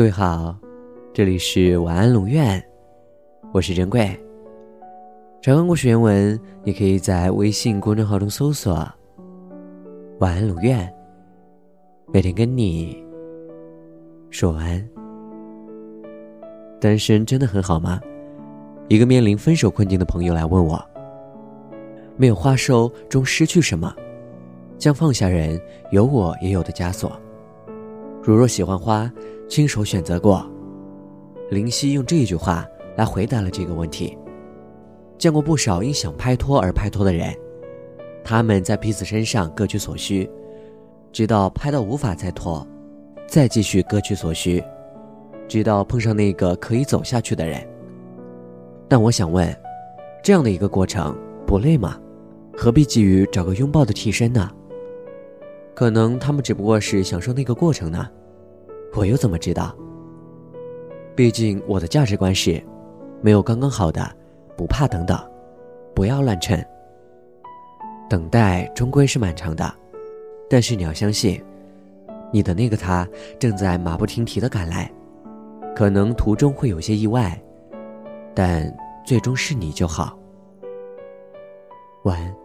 [0.00, 0.56] 各位好，
[1.12, 2.58] 这里是晚安龙院，
[3.52, 4.18] 我是珍贵。
[5.42, 8.72] 长安故事原文，你可以在微信公众号中搜索
[10.20, 10.90] “晚安龙院”，
[12.14, 12.96] 每天跟你
[14.30, 14.88] 说晚安。
[16.80, 18.00] 单身真的很好吗？
[18.88, 20.82] 一个面临分手困境的朋友来问我
[22.16, 23.94] ：“没有花收中失去什么？
[24.78, 25.60] 将放下人
[25.90, 27.20] 有我也有的枷锁。
[28.22, 29.10] 如若喜欢花。”
[29.50, 30.48] 亲手选择过，
[31.50, 32.64] 林夕用这一句话
[32.96, 34.16] 来回答了这个问题。
[35.18, 37.34] 见过不少因想拍拖而拍拖的人，
[38.22, 40.30] 他们在彼此身上各取所需，
[41.10, 42.64] 直到拍到无法再拖，
[43.26, 44.62] 再继续各取所需，
[45.48, 47.60] 直到碰上那个可以走下去的人。
[48.88, 49.52] 但我想问，
[50.22, 51.98] 这样的一个过程不累吗？
[52.56, 54.48] 何必急于找个拥抱的替身呢？
[55.80, 58.06] 可能他们只不过是享受那个过程呢。
[58.94, 59.74] 我又怎么知道？
[61.16, 62.62] 毕竟我的价值观是，
[63.22, 64.06] 没有刚刚好的，
[64.58, 65.18] 不怕等等，
[65.94, 66.62] 不要乱趁。
[68.10, 69.72] 等待终归是漫长的，
[70.50, 71.42] 但是你要相信，
[72.30, 73.08] 你的那个他
[73.38, 74.92] 正在马不停蹄的赶来，
[75.74, 77.42] 可能途中会有些意外，
[78.34, 78.70] 但
[79.02, 80.14] 最终是你就好。
[82.04, 82.36] 晚安。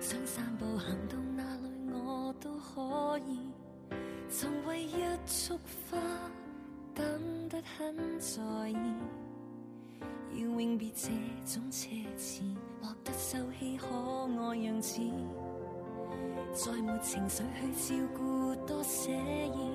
[0.00, 3.40] 想散步行到哪里我都可以，
[4.28, 4.96] 曾为一
[5.26, 5.58] 束
[5.90, 5.98] 花
[6.94, 8.76] 等得很在意，
[10.32, 11.08] 要永别这
[11.44, 11.88] 种奢
[12.18, 12.42] 侈，
[12.82, 15.00] 落得秀气可爱样子，
[16.52, 17.42] 再没情绪
[17.78, 19.70] 去照顾多写意，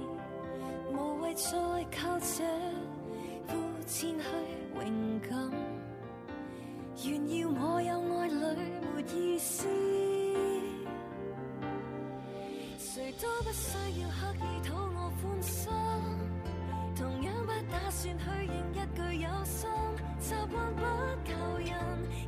[0.94, 1.51] 无谓再
[1.91, 2.44] 靠这
[3.47, 4.23] 肤浅去
[4.75, 5.51] 荣感，
[6.95, 9.67] 炫耀我有爱侣意思。
[12.78, 15.72] 谁都不需要刻意讨我欢心，
[16.95, 19.69] 同样不打算去应一句有心，
[20.19, 20.81] 习惯不
[21.23, 21.72] 求人，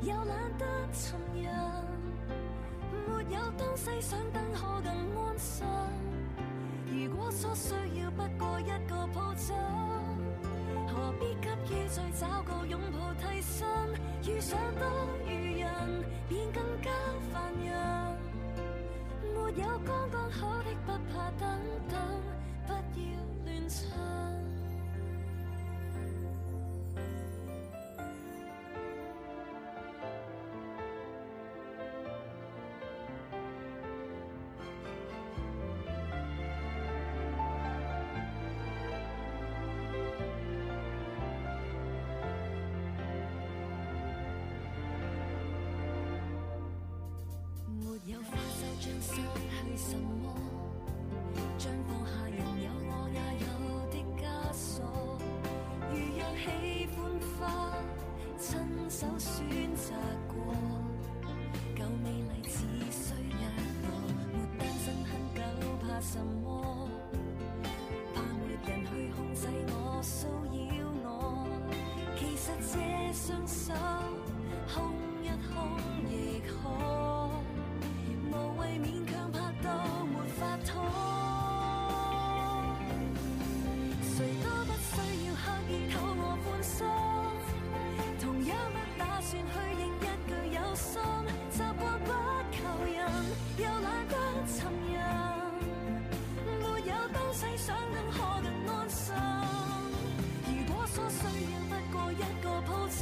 [0.04, 1.54] 又懒得寻人，
[3.08, 4.88] 没有东西想等可更
[5.26, 5.66] 安心。
[6.88, 9.56] 如果所需要不过一个抱枕，
[10.88, 13.68] 何必急于再找个拥抱替身？
[14.26, 14.88] 遇上多
[19.56, 20.13] 有共
[49.90, 50.24] 什么？
[51.58, 53.46] 将放下人有我也有
[53.92, 54.24] 的枷
[54.54, 54.74] 锁。
[55.92, 56.44] 如若喜
[56.96, 56.96] 欢
[57.38, 57.42] 花，
[58.40, 58.48] 亲
[58.90, 59.30] 手选
[59.76, 59.94] 择
[60.28, 60.34] 过，
[61.76, 62.56] 旧美丽只
[62.92, 63.44] 需一个。
[64.16, 65.38] 没单身很久，
[65.82, 66.44] 怕什么？
[68.14, 71.06] 怕没人去控制我，骚扰我。
[72.18, 72.74] 其实这
[73.14, 73.74] 双手
[89.34, 91.02] 断去应一句有心，
[91.50, 92.08] 习惯不
[92.52, 92.96] 求人，
[93.58, 94.14] 又懒得
[94.46, 94.56] 寻
[94.94, 94.96] 人。
[96.46, 96.52] 没
[96.86, 99.16] 有东西想等，可更安心。
[100.46, 101.18] 如果所需
[101.52, 103.02] 要不过一个抱枕，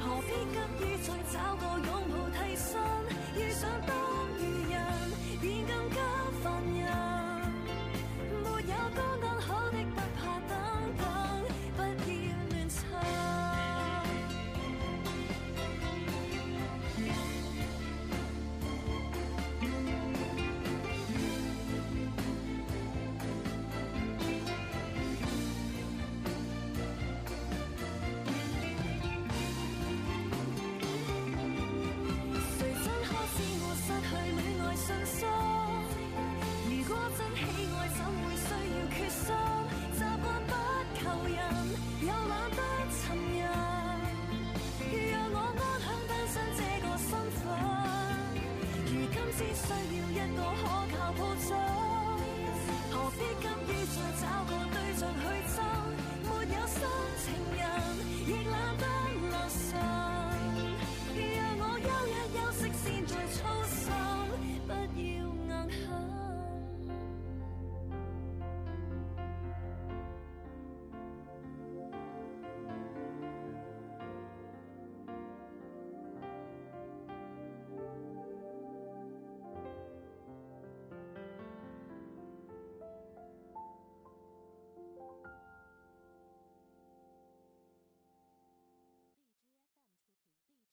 [0.00, 2.70] 何必急于再找个拥抱替身？
[50.10, 50.64] 一个可
[50.96, 51.18] 靠铺
[51.48, 51.50] 张
[52.90, 55.22] 何必急于再找个对象去
[55.54, 55.56] 争？
[56.24, 56.76] 没有心
[57.24, 57.26] 情
[57.56, 58.07] 人。